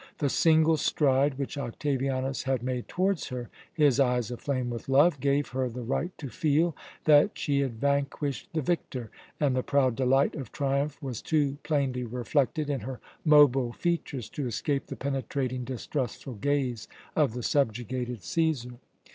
The 0.17 0.29
single 0.29 0.77
stride 0.77 1.35
which 1.37 1.59
Octavianus 1.59 2.41
had 2.41 2.63
made 2.63 2.87
towards 2.87 3.27
her, 3.27 3.51
his 3.71 3.99
eyes 3.99 4.31
aflame 4.31 4.71
with 4.71 4.89
love, 4.89 5.19
gave 5.19 5.49
her 5.49 5.69
the 5.69 5.83
right 5.83 6.09
to 6.17 6.27
feel 6.27 6.75
that 7.03 7.37
she 7.37 7.59
had 7.59 7.79
vanquished 7.79 8.49
the 8.53 8.63
victor, 8.63 9.11
and 9.39 9.55
the 9.55 9.61
proud 9.61 9.95
delight 9.95 10.33
of 10.33 10.51
triumph 10.51 10.99
was 11.03 11.21
too 11.21 11.59
plainly 11.61 12.03
reflected 12.03 12.67
in 12.67 12.79
her 12.79 12.99
mobile 13.23 13.73
features 13.73 14.27
to 14.31 14.47
escape 14.47 14.87
the 14.87 14.95
penetrating, 14.95 15.63
distrustful 15.63 16.33
gaze 16.33 16.87
of 17.15 17.33
the 17.35 17.43
subjugated 17.43 18.21
Cæsar. 18.21 18.79